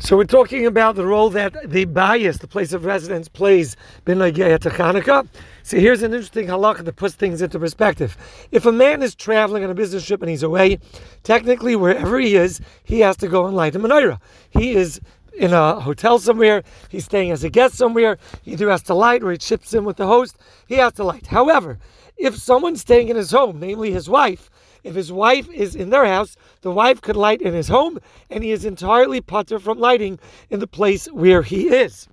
So 0.00 0.16
we're 0.16 0.24
talking 0.24 0.64
about 0.64 0.94
the 0.94 1.04
role 1.04 1.28
that 1.30 1.54
the 1.68 1.84
bayis, 1.84 2.38
the 2.38 2.46
place 2.46 2.72
of 2.72 2.84
residence, 2.84 3.28
plays 3.28 3.76
bin 4.04 4.18
to 4.18 4.30
Hanukkah. 4.32 5.26
So 5.64 5.76
here's 5.76 6.02
an 6.02 6.14
interesting 6.14 6.46
halakha 6.46 6.84
that 6.84 6.94
puts 6.94 7.16
things 7.16 7.42
into 7.42 7.58
perspective. 7.58 8.16
If 8.52 8.64
a 8.64 8.70
man 8.70 9.02
is 9.02 9.16
traveling 9.16 9.64
on 9.64 9.70
a 9.70 9.74
business 9.74 10.06
trip 10.06 10.22
and 10.22 10.30
he's 10.30 10.44
away, 10.44 10.78
technically 11.24 11.74
wherever 11.74 12.16
he 12.20 12.36
is, 12.36 12.60
he 12.84 13.00
has 13.00 13.16
to 13.18 13.28
go 13.28 13.46
and 13.46 13.56
light 13.56 13.74
a 13.74 13.80
menorah. 13.80 14.20
He 14.50 14.72
is 14.74 15.00
in 15.36 15.52
a 15.52 15.80
hotel 15.80 16.20
somewhere, 16.20 16.62
he's 16.88 17.04
staying 17.04 17.32
as 17.32 17.42
a 17.42 17.50
guest 17.50 17.74
somewhere, 17.74 18.18
he 18.42 18.52
either 18.52 18.70
has 18.70 18.82
to 18.84 18.94
light 18.94 19.24
or 19.24 19.32
he 19.32 19.36
chips 19.36 19.74
in 19.74 19.84
with 19.84 19.96
the 19.96 20.06
host, 20.06 20.38
he 20.68 20.76
has 20.76 20.92
to 20.94 21.04
light. 21.04 21.26
However, 21.26 21.76
if 22.16 22.36
someone's 22.36 22.80
staying 22.80 23.08
in 23.08 23.16
his 23.16 23.32
home, 23.32 23.58
namely 23.58 23.90
his 23.90 24.08
wife, 24.08 24.48
if 24.82 24.94
his 24.94 25.12
wife 25.12 25.48
is 25.50 25.74
in 25.74 25.90
their 25.90 26.06
house, 26.06 26.36
the 26.62 26.70
wife 26.70 27.00
could 27.00 27.16
light 27.16 27.40
in 27.40 27.54
his 27.54 27.68
home, 27.68 27.98
and 28.30 28.44
he 28.44 28.50
is 28.50 28.64
entirely 28.64 29.20
patur 29.20 29.60
from 29.60 29.78
lighting 29.78 30.18
in 30.50 30.60
the 30.60 30.66
place 30.66 31.06
where 31.06 31.42
he 31.42 31.68
is. 31.68 32.08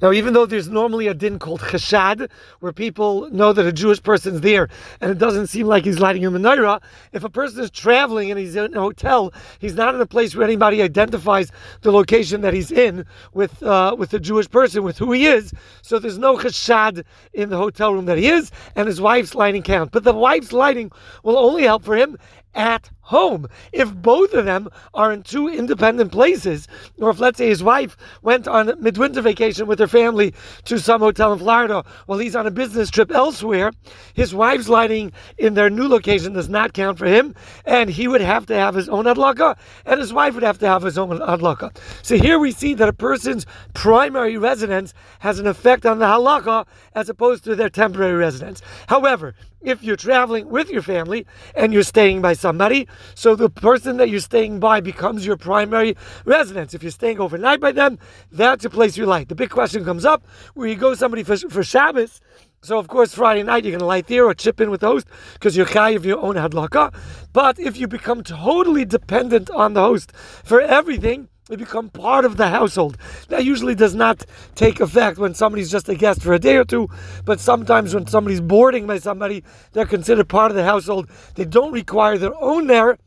Now, 0.00 0.12
even 0.12 0.34
though 0.34 0.46
there's 0.46 0.68
normally 0.68 1.08
a 1.08 1.14
din 1.14 1.38
called 1.38 1.60
chashad, 1.60 2.30
where 2.60 2.72
people 2.72 3.28
know 3.30 3.52
that 3.52 3.66
a 3.66 3.72
Jewish 3.72 4.02
person's 4.02 4.40
there, 4.40 4.68
and 5.00 5.10
it 5.10 5.18
doesn't 5.18 5.48
seem 5.48 5.66
like 5.66 5.84
he's 5.84 5.98
lighting 5.98 6.24
a 6.24 6.30
menorah, 6.30 6.80
if 7.12 7.24
a 7.24 7.30
person 7.30 7.62
is 7.62 7.70
traveling 7.70 8.30
and 8.30 8.38
he's 8.38 8.56
in 8.56 8.74
a 8.74 8.80
hotel, 8.80 9.32
he's 9.58 9.74
not 9.74 9.94
in 9.94 10.00
a 10.00 10.06
place 10.06 10.34
where 10.34 10.44
anybody 10.44 10.82
identifies 10.82 11.50
the 11.82 11.92
location 11.92 12.40
that 12.42 12.54
he's 12.54 12.70
in 12.70 13.04
with 13.32 13.62
uh, 13.62 13.94
with 13.98 14.10
the 14.10 14.20
Jewish 14.20 14.50
person, 14.50 14.82
with 14.82 14.98
who 14.98 15.12
he 15.12 15.26
is. 15.26 15.52
So 15.82 15.98
there's 15.98 16.18
no 16.18 16.36
chashad 16.36 17.04
in 17.32 17.48
the 17.50 17.56
hotel 17.56 17.92
room 17.94 18.06
that 18.06 18.18
he 18.18 18.28
is, 18.28 18.50
and 18.76 18.86
his 18.86 19.00
wife's 19.00 19.34
lighting 19.34 19.62
count. 19.62 19.92
But 19.92 20.04
the 20.04 20.12
wife's 20.12 20.52
lighting 20.52 20.92
will 21.22 21.38
only 21.38 21.64
help 21.64 21.84
for 21.84 21.96
him 21.96 22.16
at 22.54 22.90
home. 23.08 23.48
If 23.72 23.94
both 23.94 24.34
of 24.34 24.44
them 24.44 24.68
are 24.92 25.10
in 25.10 25.22
two 25.22 25.48
independent 25.48 26.12
places, 26.12 26.68
or 26.98 27.08
if 27.08 27.18
let's 27.18 27.38
say 27.38 27.48
his 27.48 27.62
wife 27.62 27.96
went 28.20 28.46
on 28.46 28.70
midwinter 28.82 29.22
vacation 29.22 29.66
with 29.66 29.78
her 29.78 29.86
family 29.86 30.34
to 30.64 30.78
some 30.78 31.00
hotel 31.00 31.32
in 31.32 31.38
Florida 31.38 31.84
while 32.04 32.18
he's 32.18 32.36
on 32.36 32.46
a 32.46 32.50
business 32.50 32.90
trip 32.90 33.10
elsewhere, 33.10 33.72
his 34.12 34.34
wife's 34.34 34.68
lighting 34.68 35.10
in 35.38 35.54
their 35.54 35.70
new 35.70 35.88
location 35.88 36.34
does 36.34 36.50
not 36.50 36.74
count 36.74 36.98
for 36.98 37.06
him, 37.06 37.34
and 37.64 37.88
he 37.88 38.06
would 38.08 38.20
have 38.20 38.44
to 38.46 38.54
have 38.54 38.74
his 38.74 38.90
own 38.90 39.06
adlaka, 39.06 39.56
and 39.86 40.00
his 40.00 40.12
wife 40.12 40.34
would 40.34 40.42
have 40.42 40.58
to 40.58 40.66
have 40.66 40.82
his 40.82 40.98
own 40.98 41.18
adlaka. 41.18 41.74
So 42.02 42.16
here 42.16 42.38
we 42.38 42.52
see 42.52 42.74
that 42.74 42.90
a 42.90 42.92
person's 42.92 43.46
primary 43.72 44.36
residence 44.36 44.92
has 45.20 45.38
an 45.38 45.46
effect 45.46 45.86
on 45.86 45.98
the 45.98 46.06
halakha 46.06 46.66
as 46.94 47.08
opposed 47.08 47.44
to 47.44 47.56
their 47.56 47.70
temporary 47.70 48.16
residence. 48.16 48.60
However, 48.86 49.34
if 49.60 49.82
you're 49.82 49.96
traveling 49.96 50.48
with 50.48 50.70
your 50.70 50.82
family 50.82 51.26
and 51.54 51.72
you're 51.72 51.82
staying 51.82 52.22
by 52.22 52.32
somebody, 52.32 52.86
so 53.14 53.34
the 53.34 53.50
person 53.50 53.96
that 53.96 54.08
you're 54.08 54.20
staying 54.20 54.60
by 54.60 54.80
becomes 54.80 55.26
your 55.26 55.36
primary 55.36 55.96
residence. 56.24 56.74
If 56.74 56.82
you're 56.82 56.92
staying 56.92 57.20
overnight 57.20 57.60
by 57.60 57.72
them, 57.72 57.98
that's 58.30 58.64
a 58.64 58.70
place 58.70 58.96
you 58.96 59.06
like. 59.06 59.28
The 59.28 59.34
big 59.34 59.50
question 59.50 59.84
comes 59.84 60.04
up 60.04 60.26
where 60.54 60.68
you 60.68 60.76
go 60.76 60.94
somebody 60.94 61.22
for, 61.22 61.36
for 61.36 61.62
Shabbos. 61.62 62.20
So 62.60 62.78
of 62.78 62.88
course 62.88 63.14
Friday 63.14 63.44
night 63.44 63.64
you're 63.64 63.72
going 63.72 63.80
to 63.80 63.86
light 63.86 64.08
there 64.08 64.24
or 64.24 64.34
chip 64.34 64.60
in 64.60 64.70
with 64.70 64.80
the 64.80 64.88
host 64.88 65.06
because 65.34 65.56
you're 65.56 65.66
chayav 65.66 66.04
your 66.04 66.18
own 66.18 66.34
hadlaka. 66.34 66.92
But 67.32 67.58
if 67.58 67.76
you 67.76 67.86
become 67.86 68.22
totally 68.22 68.84
dependent 68.84 69.48
on 69.50 69.74
the 69.74 69.82
host 69.82 70.12
for 70.44 70.60
everything, 70.60 71.28
they 71.48 71.56
become 71.56 71.88
part 71.88 72.24
of 72.24 72.36
the 72.36 72.48
household. 72.48 72.96
That 73.28 73.44
usually 73.44 73.74
does 73.74 73.94
not 73.94 74.24
take 74.54 74.80
effect 74.80 75.18
when 75.18 75.34
somebody's 75.34 75.70
just 75.70 75.88
a 75.88 75.94
guest 75.94 76.22
for 76.22 76.32
a 76.32 76.38
day 76.38 76.56
or 76.56 76.64
two, 76.64 76.88
but 77.24 77.40
sometimes 77.40 77.94
when 77.94 78.06
somebody's 78.06 78.40
boarding 78.40 78.86
by 78.86 78.98
somebody, 78.98 79.42
they're 79.72 79.86
considered 79.86 80.28
part 80.28 80.50
of 80.50 80.56
the 80.56 80.64
household. 80.64 81.10
They 81.34 81.44
don't 81.44 81.72
require 81.72 82.18
their 82.18 82.34
own 82.40 82.66
there, 82.66 82.98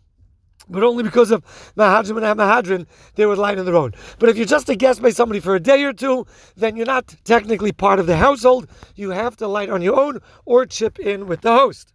but 0.69 0.83
only 0.83 1.03
because 1.03 1.31
of 1.31 1.43
Mahadrim 1.75 2.17
and 2.17 2.39
Mahadrin, 2.39 2.87
they 3.15 3.25
would 3.25 3.37
light 3.37 3.59
on 3.59 3.65
their 3.65 3.75
own. 3.75 3.93
But 4.19 4.29
if 4.29 4.37
you're 4.37 4.45
just 4.45 4.69
a 4.69 4.75
guest 4.75 5.01
by 5.01 5.09
somebody 5.09 5.39
for 5.39 5.55
a 5.55 5.59
day 5.59 5.83
or 5.83 5.93
two, 5.93 6.25
then 6.55 6.75
you're 6.75 6.85
not 6.85 7.15
technically 7.23 7.71
part 7.71 7.99
of 7.99 8.07
the 8.07 8.17
household. 8.17 8.67
You 8.95 9.11
have 9.11 9.35
to 9.37 9.47
light 9.47 9.69
on 9.69 9.81
your 9.81 9.99
own 9.99 10.19
or 10.45 10.65
chip 10.65 10.97
in 10.99 11.27
with 11.27 11.41
the 11.41 11.51
host. 11.51 11.91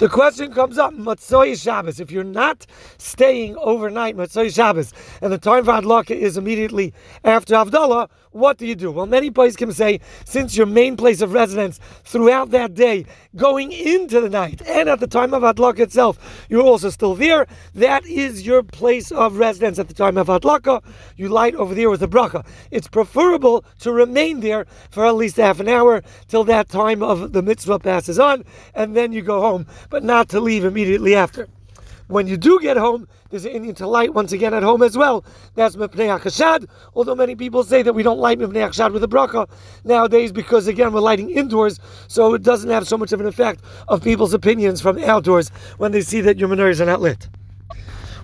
The 0.00 0.08
question 0.08 0.50
comes 0.54 0.78
up, 0.78 0.94
Motzei 0.94 1.62
Shabbos. 1.62 2.00
If 2.00 2.10
you're 2.10 2.24
not 2.24 2.64
staying 2.96 3.54
overnight, 3.58 4.16
Motzei 4.16 4.50
Shabbos, 4.50 4.94
and 5.20 5.30
the 5.30 5.36
time 5.36 5.66
for 5.66 5.72
Adlaka 5.72 6.16
is 6.16 6.38
immediately 6.38 6.94
after 7.22 7.54
Havdalah, 7.54 8.08
what 8.30 8.56
do 8.56 8.66
you 8.66 8.74
do? 8.74 8.90
Well, 8.92 9.06
many 9.06 9.30
places 9.30 9.56
can 9.56 9.72
say, 9.72 10.00
since 10.24 10.56
your 10.56 10.66
main 10.66 10.96
place 10.96 11.20
of 11.20 11.32
residence 11.34 11.80
throughout 12.04 12.50
that 12.52 12.72
day, 12.74 13.04
going 13.36 13.72
into 13.72 14.20
the 14.20 14.30
night, 14.30 14.62
and 14.66 14.88
at 14.88 15.00
the 15.00 15.06
time 15.06 15.34
of 15.34 15.42
Adlaka 15.42 15.80
itself, 15.80 16.46
you're 16.48 16.62
also 16.62 16.88
still 16.90 17.14
there, 17.14 17.46
that 17.74 18.06
is 18.06 18.46
your 18.46 18.62
place 18.62 19.10
of 19.10 19.36
residence 19.36 19.78
at 19.78 19.88
the 19.88 19.94
time 19.94 20.16
of 20.16 20.28
Adlaka. 20.28 20.82
You 21.16 21.28
light 21.28 21.56
over 21.56 21.74
there 21.74 21.90
with 21.90 22.02
a 22.02 22.08
bracha. 22.08 22.46
It's 22.70 22.88
preferable 22.88 23.64
to 23.80 23.92
remain 23.92 24.40
there 24.40 24.64
for 24.90 25.04
at 25.04 25.16
least 25.16 25.36
half 25.36 25.60
an 25.60 25.68
hour 25.68 26.02
till 26.28 26.44
that 26.44 26.70
time 26.70 27.02
of 27.02 27.32
the 27.32 27.42
mitzvah 27.42 27.80
passes 27.80 28.18
on, 28.18 28.44
and 28.74 28.96
then 28.96 29.12
you 29.12 29.22
go 29.22 29.40
home 29.40 29.66
but 29.90 30.04
not 30.04 30.28
to 30.30 30.40
leave 30.40 30.64
immediately 30.64 31.14
after. 31.14 31.48
When 32.06 32.26
you 32.26 32.36
do 32.36 32.58
get 32.58 32.76
home, 32.76 33.06
there's 33.30 33.44
an 33.44 33.52
inyan 33.52 33.76
to 33.76 33.86
light 33.86 34.14
once 34.14 34.32
again 34.32 34.52
at 34.52 34.64
home 34.64 34.82
as 34.82 34.96
well. 34.96 35.24
That's 35.54 35.76
Mepnei 35.76 36.18
HaChashad, 36.18 36.68
although 36.94 37.14
many 37.14 37.36
people 37.36 37.62
say 37.62 37.82
that 37.82 37.92
we 37.92 38.02
don't 38.02 38.18
light 38.18 38.40
Mepnei 38.40 38.68
HaChashad 38.68 38.92
with 38.92 39.04
a 39.04 39.08
bracha 39.08 39.48
nowadays 39.84 40.32
because, 40.32 40.66
again, 40.66 40.92
we're 40.92 41.00
lighting 41.00 41.30
indoors, 41.30 41.78
so 42.08 42.34
it 42.34 42.42
doesn't 42.42 42.70
have 42.70 42.88
so 42.88 42.98
much 42.98 43.12
of 43.12 43.20
an 43.20 43.26
effect 43.26 43.62
of 43.86 44.02
people's 44.02 44.34
opinions 44.34 44.80
from 44.80 44.98
outdoors 44.98 45.50
when 45.78 45.92
they 45.92 46.00
see 46.00 46.20
that 46.20 46.38
your 46.38 46.48
menorahs 46.48 46.80
are 46.80 46.86
not 46.86 47.00
lit. 47.00 47.28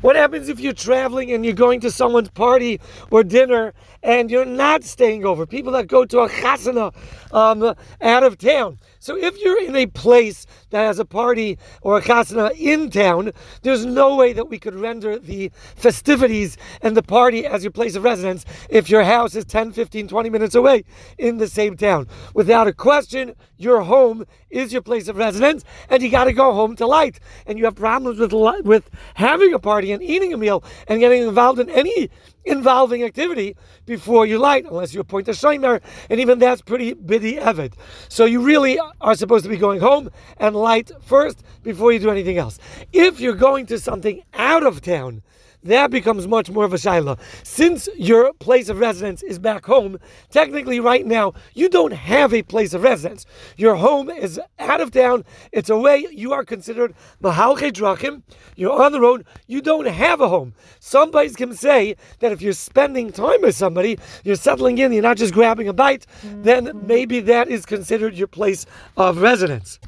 What 0.02 0.14
happens 0.14 0.50
if 0.50 0.60
you're 0.60 0.74
traveling 0.74 1.32
and 1.32 1.42
you're 1.44 1.54
going 1.54 1.80
to 1.80 1.90
someone's 1.90 2.28
party 2.28 2.80
or 3.10 3.24
dinner 3.24 3.72
and 4.02 4.30
you're 4.30 4.44
not 4.44 4.84
staying 4.84 5.24
over? 5.24 5.46
People 5.46 5.72
that 5.72 5.86
go 5.86 6.04
to 6.04 6.20
a 6.20 6.28
chasana 6.28 6.94
um, 7.32 7.74
out 8.02 8.22
of 8.22 8.36
town. 8.36 8.78
So 8.98 9.16
if 9.16 9.40
you're 9.40 9.62
in 9.62 9.74
a 9.74 9.86
place 9.86 10.46
that 10.70 10.82
has 10.82 10.98
a 10.98 11.04
party 11.04 11.58
or 11.80 11.98
a 11.98 12.02
chasana 12.02 12.50
in 12.58 12.90
town, 12.90 13.32
there's 13.62 13.86
no 13.86 14.16
way 14.16 14.32
that 14.34 14.48
we 14.48 14.58
could 14.58 14.74
render 14.74 15.18
the 15.18 15.50
festivities 15.76 16.58
and 16.82 16.96
the 16.96 17.02
party 17.02 17.46
as 17.46 17.64
your 17.64 17.70
place 17.70 17.96
of 17.96 18.04
residence 18.04 18.44
if 18.68 18.90
your 18.90 19.02
house 19.04 19.34
is 19.34 19.44
10, 19.44 19.72
15, 19.72 20.08
20 20.08 20.30
minutes 20.30 20.54
away 20.54 20.84
in 21.18 21.38
the 21.38 21.48
same 21.48 21.76
town. 21.76 22.06
Without 22.34 22.66
a 22.66 22.72
question, 22.72 23.34
your 23.56 23.82
home 23.82 24.26
is 24.50 24.72
your 24.72 24.82
place 24.82 25.08
of 25.08 25.16
residence 25.16 25.64
and 25.88 26.02
you 26.02 26.10
got 26.10 26.24
to 26.24 26.32
go 26.32 26.52
home 26.52 26.76
to 26.76 26.86
light. 26.86 27.20
And 27.46 27.58
you 27.58 27.64
have 27.64 27.76
problems 27.76 28.18
with, 28.18 28.32
with 28.64 28.90
having 29.14 29.54
a 29.54 29.58
party 29.58 29.85
and 29.92 30.02
eating 30.02 30.32
a 30.32 30.36
meal 30.36 30.62
and 30.88 31.00
getting 31.00 31.22
involved 31.22 31.58
in 31.58 31.68
any 31.70 32.10
involving 32.44 33.02
activity 33.02 33.56
before 33.86 34.24
you 34.24 34.38
light, 34.38 34.64
unless 34.64 34.94
you 34.94 35.00
appoint 35.00 35.28
a 35.28 35.32
shomer, 35.32 35.80
and 36.08 36.20
even 36.20 36.38
that's 36.38 36.62
pretty 36.62 36.94
bedieved. 36.94 37.76
So 38.08 38.24
you 38.24 38.40
really 38.40 38.78
are 39.00 39.14
supposed 39.14 39.44
to 39.44 39.50
be 39.50 39.56
going 39.56 39.80
home 39.80 40.10
and 40.38 40.54
light 40.54 40.90
first 41.02 41.42
before 41.62 41.92
you 41.92 41.98
do 41.98 42.10
anything 42.10 42.38
else. 42.38 42.58
If 42.92 43.20
you're 43.20 43.34
going 43.34 43.66
to 43.66 43.78
something 43.78 44.22
out 44.56 44.64
of 44.64 44.80
town, 44.80 45.22
that 45.62 45.90
becomes 45.90 46.26
much 46.26 46.48
more 46.48 46.64
of 46.64 46.72
a 46.72 46.76
shaila. 46.76 47.18
Since 47.42 47.90
your 47.94 48.32
place 48.34 48.70
of 48.70 48.78
residence 48.78 49.22
is 49.22 49.38
back 49.38 49.66
home, 49.66 49.98
technically 50.30 50.80
right 50.80 51.04
now 51.04 51.34
you 51.52 51.68
don't 51.68 51.92
have 51.92 52.32
a 52.32 52.42
place 52.42 52.72
of 52.72 52.82
residence. 52.82 53.26
Your 53.58 53.74
home 53.74 54.08
is 54.08 54.40
out 54.58 54.80
of 54.80 54.92
town, 54.92 55.24
it's 55.52 55.68
away, 55.68 56.06
you 56.10 56.32
are 56.32 56.42
considered 56.42 56.94
mahalche 57.22 57.70
drachim, 57.70 58.22
you're 58.54 58.82
on 58.82 58.92
the 58.92 59.00
road, 59.00 59.26
you 59.46 59.60
don't 59.60 59.88
have 59.88 60.22
a 60.22 60.28
home. 60.28 60.54
Some 60.80 61.10
places 61.10 61.36
can 61.36 61.54
say 61.54 61.96
that 62.20 62.32
if 62.32 62.40
you're 62.40 62.54
spending 62.54 63.12
time 63.12 63.42
with 63.42 63.56
somebody, 63.56 63.98
you're 64.24 64.36
settling 64.36 64.78
in, 64.78 64.90
you're 64.90 65.02
not 65.02 65.18
just 65.18 65.34
grabbing 65.34 65.68
a 65.68 65.74
bite, 65.74 66.06
then 66.22 66.70
maybe 66.86 67.20
that 67.20 67.48
is 67.48 67.66
considered 67.66 68.14
your 68.14 68.28
place 68.28 68.64
of 68.96 69.20
residence. 69.20 69.78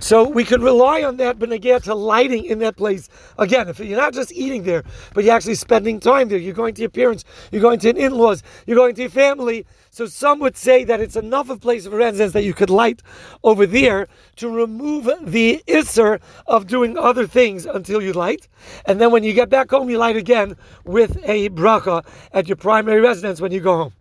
So 0.00 0.26
we 0.28 0.44
could 0.44 0.62
rely 0.62 1.02
on 1.02 1.18
that 1.18 1.38
to 1.38 1.94
lighting 1.94 2.44
in 2.46 2.58
that 2.60 2.76
place. 2.76 3.08
Again, 3.38 3.68
if 3.68 3.78
you're 3.80 3.98
not 3.98 4.14
just 4.14 4.32
eating 4.32 4.62
there, 4.62 4.82
but 5.14 5.24
you're 5.24 5.34
actually 5.34 5.56
spending 5.56 6.00
time 6.00 6.28
there, 6.28 6.38
you're 6.38 6.54
going 6.54 6.74
to 6.74 6.80
your 6.80 6.90
parents, 6.90 7.24
you're 7.52 7.60
going 7.60 7.78
to 7.80 7.90
in 7.90 8.12
laws, 8.12 8.42
you're 8.66 8.76
going 8.76 8.94
to 8.94 9.02
your 9.02 9.10
family. 9.10 9.66
So 9.90 10.06
some 10.06 10.38
would 10.40 10.56
say 10.56 10.84
that 10.84 11.00
it's 11.00 11.16
enough 11.16 11.50
of 11.50 11.60
place 11.60 11.84
of 11.84 11.92
residence 11.92 12.32
that 12.32 12.44
you 12.44 12.54
could 12.54 12.70
light 12.70 13.02
over 13.44 13.66
there 13.66 14.08
to 14.36 14.48
remove 14.48 15.10
the 15.20 15.62
isser 15.66 16.20
of 16.46 16.66
doing 16.66 16.96
other 16.96 17.26
things 17.26 17.66
until 17.66 18.00
you 18.00 18.12
light. 18.12 18.48
And 18.86 19.00
then 19.00 19.10
when 19.10 19.22
you 19.22 19.34
get 19.34 19.50
back 19.50 19.70
home, 19.70 19.90
you 19.90 19.98
light 19.98 20.16
again 20.16 20.56
with 20.84 21.18
a 21.24 21.50
bracha 21.50 22.06
at 22.32 22.48
your 22.48 22.56
primary 22.56 23.00
residence 23.00 23.40
when 23.40 23.52
you 23.52 23.60
go 23.60 23.76
home. 23.76 23.92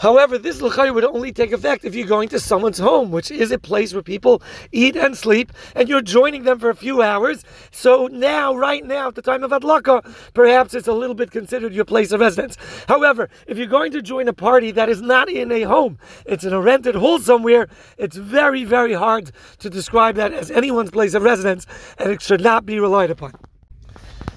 However, 0.00 0.38
this 0.38 0.62
l'chayr 0.62 0.94
would 0.94 1.04
only 1.04 1.30
take 1.30 1.52
effect 1.52 1.84
if 1.84 1.94
you're 1.94 2.06
going 2.06 2.30
to 2.30 2.40
someone's 2.40 2.78
home, 2.78 3.10
which 3.10 3.30
is 3.30 3.50
a 3.50 3.58
place 3.58 3.92
where 3.92 4.02
people 4.02 4.42
eat 4.72 4.96
and 4.96 5.14
sleep, 5.14 5.52
and 5.76 5.90
you're 5.90 6.00
joining 6.00 6.44
them 6.44 6.58
for 6.58 6.70
a 6.70 6.74
few 6.74 7.02
hours. 7.02 7.44
So 7.70 8.06
now, 8.06 8.54
right 8.54 8.82
now, 8.82 9.08
at 9.08 9.14
the 9.14 9.20
time 9.20 9.44
of 9.44 9.50
adlaka, 9.50 10.02
perhaps 10.32 10.72
it's 10.72 10.88
a 10.88 10.94
little 10.94 11.14
bit 11.14 11.30
considered 11.30 11.74
your 11.74 11.84
place 11.84 12.12
of 12.12 12.20
residence. 12.20 12.56
However, 12.88 13.28
if 13.46 13.58
you're 13.58 13.66
going 13.66 13.92
to 13.92 14.00
join 14.00 14.26
a 14.26 14.32
party 14.32 14.70
that 14.70 14.88
is 14.88 15.02
not 15.02 15.28
in 15.28 15.52
a 15.52 15.62
home, 15.62 15.98
it's 16.24 16.44
in 16.44 16.54
a 16.54 16.60
rented 16.62 16.94
hall 16.94 17.18
somewhere, 17.18 17.68
it's 17.98 18.16
very, 18.16 18.64
very 18.64 18.94
hard 18.94 19.32
to 19.58 19.68
describe 19.68 20.16
that 20.16 20.32
as 20.32 20.50
anyone's 20.50 20.90
place 20.90 21.12
of 21.12 21.22
residence, 21.22 21.66
and 21.98 22.10
it 22.10 22.22
should 22.22 22.40
not 22.40 22.64
be 22.64 22.80
relied 22.80 23.10
upon. 23.10 23.34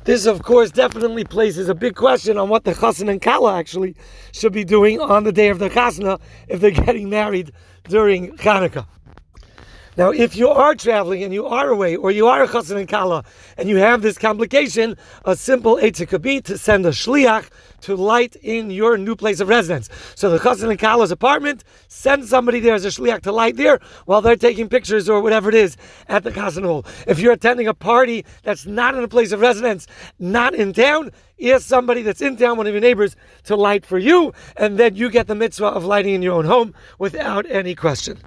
This, 0.05 0.25
of 0.25 0.43
course, 0.43 0.69
definitely 0.69 1.23
places 1.23 1.69
a 1.69 1.75
big 1.75 1.95
question 1.95 2.37
on 2.37 2.49
what 2.49 2.65
the 2.65 2.73
chassan 2.73 3.09
and 3.09 3.21
kala 3.21 3.57
actually 3.57 3.95
should 4.33 4.51
be 4.51 4.65
doing 4.65 4.99
on 4.99 5.23
the 5.23 5.31
day 5.31 5.47
of 5.47 5.59
the 5.59 5.69
chasna 5.69 6.19
if 6.49 6.59
they're 6.59 6.71
getting 6.85 7.09
married 7.09 7.53
during 7.87 8.35
Hanukkah. 8.37 8.85
Now, 9.95 10.09
if 10.09 10.35
you 10.35 10.49
are 10.49 10.73
traveling 10.73 11.21
and 11.21 11.31
you 11.31 11.45
are 11.45 11.69
away, 11.69 11.95
or 11.95 12.09
you 12.09 12.27
are 12.27 12.43
a 12.43 12.47
chassan 12.47 12.77
and 12.77 12.87
kala, 12.87 13.23
and 13.57 13.69
you 13.69 13.77
have 13.77 14.01
this 14.01 14.17
complication, 14.17 14.97
a 15.23 15.35
simple 15.35 15.77
etzah 15.77 16.07
could 16.07 16.23
be 16.23 16.41
to 16.41 16.57
send 16.57 16.85
a 16.87 16.89
shliach 16.89 17.49
to 17.81 17.95
light 17.95 18.35
in 18.37 18.71
your 18.71 18.97
new 18.97 19.15
place 19.15 19.39
of 19.39 19.49
residence. 19.49 19.89
So 20.15 20.31
the 20.31 20.39
chassan 20.39 20.71
and 20.71 20.79
kala's 20.79 21.11
apartment, 21.11 21.63
send 21.89 22.25
somebody 22.25 22.59
there 22.59 22.73
as 22.73 22.85
a 22.85 22.87
shliach 22.87 23.21
to 23.21 23.31
light 23.31 23.55
there 23.55 23.79
while 24.05 24.21
they're 24.21 24.35
taking 24.35 24.67
pictures 24.67 25.07
or 25.07 25.21
whatever 25.21 25.49
it 25.49 25.55
is 25.55 25.77
at 26.07 26.23
the 26.23 26.31
chassan 26.31 26.65
hall. 26.65 26.85
If 27.05 27.19
you're 27.19 27.33
attending 27.33 27.67
a 27.67 27.73
party 27.75 28.25
that's 28.41 28.65
not 28.65 28.95
in 28.95 29.03
a 29.03 29.07
place 29.07 29.31
of 29.31 29.41
residence, 29.41 29.85
not 30.17 30.55
in 30.55 30.73
town, 30.73 31.11
ask 31.43 31.67
somebody 31.67 32.01
that's 32.01 32.21
in 32.21 32.35
town, 32.37 32.57
one 32.57 32.65
of 32.65 32.73
your 32.73 32.81
neighbors, 32.81 33.15
to 33.43 33.55
light 33.55 33.85
for 33.85 33.99
you, 33.99 34.33
and 34.57 34.79
then 34.79 34.95
you 34.95 35.11
get 35.11 35.27
the 35.27 35.35
mitzvah 35.35 35.67
of 35.67 35.85
lighting 35.85 36.15
in 36.15 36.23
your 36.23 36.33
own 36.33 36.45
home 36.45 36.73
without 36.97 37.45
any 37.47 37.75
question. 37.75 38.17